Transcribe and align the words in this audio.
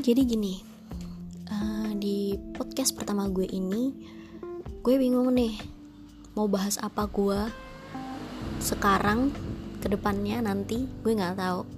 jadi 0.00 0.24
gini 0.24 0.64
uh, 1.52 1.92
di 1.92 2.40
podcast 2.56 2.96
pertama 2.96 3.28
gue 3.28 3.44
ini 3.44 3.92
gue 4.80 4.94
bingung 4.96 5.28
nih 5.28 5.60
mau 6.32 6.48
bahas 6.48 6.80
apa 6.80 7.04
gue 7.04 7.36
sekarang 8.64 9.28
ke 9.84 9.92
depannya 9.92 10.40
nanti 10.40 10.88
gue 11.04 11.12
nggak 11.12 11.36
tahu. 11.36 11.68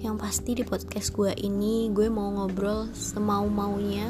Yang 0.00 0.16
pasti 0.16 0.50
di 0.56 0.64
podcast 0.64 1.12
gue 1.12 1.36
ini 1.44 1.92
gue 1.92 2.08
mau 2.08 2.32
ngobrol 2.32 2.88
semau 2.96 3.44
maunya 3.52 4.08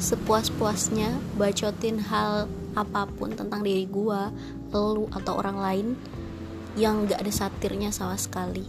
sepuas 0.00 0.48
puasnya 0.48 1.12
bacotin 1.36 2.00
hal 2.00 2.48
apa 2.72 3.04
pun 3.04 3.36
tentang 3.36 3.60
diri 3.60 3.84
gue 3.84 4.20
lu 4.72 5.06
atau 5.12 5.38
orang 5.38 5.58
lain 5.60 5.86
yang 6.74 7.04
gak 7.04 7.20
ada 7.20 7.30
satirnya 7.30 7.92
sama 7.92 8.16
sekali. 8.16 8.64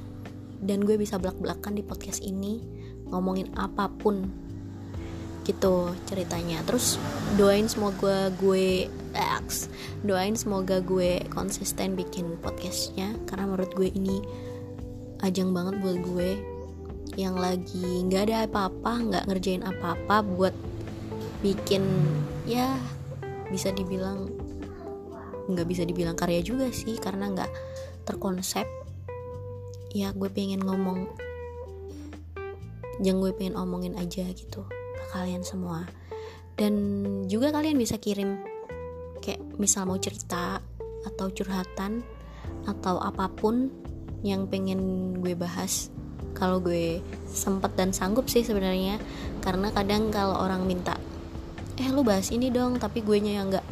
Dan 0.60 0.84
gue 0.84 1.00
bisa 1.00 1.16
belak 1.16 1.40
belakan 1.40 1.80
di 1.80 1.84
podcast 1.88 2.20
ini 2.20 2.85
ngomongin 3.10 3.50
apa 3.58 3.90
pun 3.90 4.30
gitu 5.46 5.94
ceritanya. 6.10 6.66
Terus 6.66 6.98
doain 7.38 7.70
semoga 7.70 8.34
gue 8.42 8.90
X 9.16 9.72
doain 10.04 10.36
semoga 10.36 10.84
gue 10.84 11.24
konsisten 11.32 11.96
bikin 11.96 12.36
podcastnya 12.44 13.16
karena 13.30 13.48
menurut 13.48 13.72
gue 13.78 13.90
ini 13.94 14.20
ajang 15.24 15.56
banget 15.56 15.80
buat 15.80 15.98
gue. 16.04 16.30
Yang 17.16 17.36
lagi 17.40 17.90
nggak 18.10 18.24
ada 18.28 18.36
apa-apa 18.50 18.92
nggak 19.08 19.24
ngerjain 19.32 19.64
apa-apa 19.64 20.26
buat 20.26 20.56
bikin 21.40 21.86
ya 22.44 22.76
bisa 23.48 23.72
dibilang 23.72 24.28
nggak 25.46 25.68
bisa 25.70 25.86
dibilang 25.86 26.18
karya 26.18 26.42
juga 26.42 26.68
sih 26.74 26.98
karena 26.98 27.32
nggak 27.32 27.52
terkonsep. 28.04 28.68
Ya 29.96 30.12
gue 30.12 30.28
pengen 30.28 30.60
ngomong 30.60 31.08
yang 33.04 33.20
gue 33.20 33.36
pengen 33.36 33.60
omongin 33.60 33.96
aja 34.00 34.24
gitu 34.32 34.64
kalian 35.12 35.44
semua. 35.44 35.88
Dan 36.56 36.74
juga 37.28 37.52
kalian 37.52 37.76
bisa 37.76 38.00
kirim 38.00 38.40
kayak 39.20 39.44
misal 39.60 39.88
mau 39.88 40.00
cerita 40.00 40.60
atau 41.04 41.28
curhatan 41.32 42.04
atau 42.68 43.00
apa 43.00 43.28
pun 43.32 43.72
yang 44.24 44.48
pengen 44.48 45.14
gue 45.20 45.36
bahas. 45.36 45.92
Kalau 46.36 46.60
gue 46.60 47.00
sempet 47.28 47.76
dan 47.80 47.96
sanggup 47.96 48.28
sih 48.28 48.44
sebenarnya 48.44 49.00
karena 49.40 49.72
kadang 49.72 50.12
kalau 50.12 50.36
orang 50.44 50.68
minta 50.68 51.00
eh 51.76 51.88
lu 51.92 52.08
bahas 52.08 52.32
ini 52.32 52.52
dong 52.52 52.80
tapi 52.80 53.04
gue 53.04 53.20
nya 53.20 53.40
yang 53.40 53.52
nggak 53.52 53.68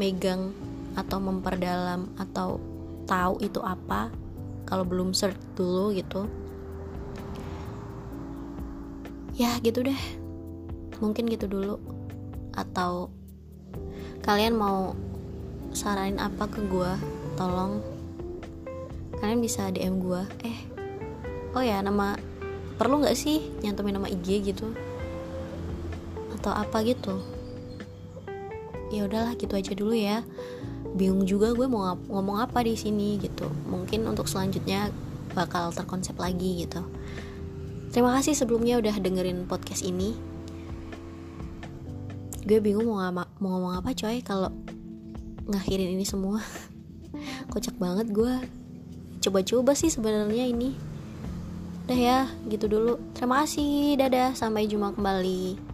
megang 0.00 0.52
atau 0.96 1.20
memperdalam 1.20 2.08
atau 2.16 2.56
tahu 3.04 3.40
itu 3.44 3.60
apa 3.60 4.08
kalau 4.64 4.84
belum 4.88 5.12
search 5.12 5.36
dulu 5.56 5.92
gitu 5.92 6.24
ya 9.40 9.56
gitu 9.64 9.80
deh. 9.80 9.96
Mungkin 11.00 11.24
gitu 11.32 11.48
dulu. 11.48 11.80
Atau 12.52 13.08
kalian 14.20 14.52
mau 14.52 14.92
saranin 15.72 16.20
apa 16.20 16.44
ke 16.44 16.60
gue 16.68 16.92
tolong. 17.40 17.80
Kalian 19.16 19.40
bisa 19.40 19.72
DM 19.72 20.04
gue 20.04 20.20
eh 20.44 20.58
oh 21.56 21.64
ya 21.64 21.80
nama 21.80 22.20
perlu 22.76 23.00
nggak 23.00 23.16
sih 23.16 23.40
nyantumin 23.64 23.96
nama 23.96 24.12
IG 24.12 24.44
gitu? 24.52 24.76
Atau 26.36 26.52
apa 26.52 26.84
gitu? 26.84 27.16
Ya 28.92 29.08
udahlah 29.08 29.40
gitu 29.40 29.56
aja 29.56 29.72
dulu 29.72 29.96
ya. 29.96 30.20
Bingung 30.92 31.24
juga 31.24 31.56
gue 31.56 31.64
mau 31.64 31.96
ngomong 31.96 32.44
apa 32.44 32.60
di 32.60 32.76
sini 32.76 33.16
gitu. 33.16 33.48
Mungkin 33.72 34.04
untuk 34.04 34.28
selanjutnya 34.28 34.92
bakal 35.32 35.72
terkonsep 35.72 36.18
lagi 36.20 36.66
gitu 36.66 36.84
Terima 37.90 38.14
kasih 38.14 38.38
sebelumnya 38.38 38.78
udah 38.78 38.94
dengerin 39.02 39.50
podcast 39.50 39.82
ini. 39.82 40.14
Gue 42.46 42.62
bingung 42.62 42.86
mau, 42.86 43.02
ngama, 43.02 43.26
mau 43.42 43.58
ngomong 43.58 43.82
apa 43.82 43.90
coy 43.94 44.22
kalau 44.22 44.54
ngakhirin 45.50 45.98
ini 45.98 46.06
semua. 46.06 46.38
Kocak 47.52 47.74
banget 47.82 48.14
gue. 48.14 48.34
Coba-coba 49.18 49.74
sih 49.74 49.90
sebenarnya 49.90 50.46
ini. 50.46 50.78
Udah 51.90 51.98
ya, 51.98 52.20
gitu 52.46 52.70
dulu. 52.70 52.94
Terima 53.18 53.42
kasih. 53.42 53.98
Dadah, 53.98 54.38
sampai 54.38 54.70
jumpa 54.70 54.94
kembali. 54.94 55.69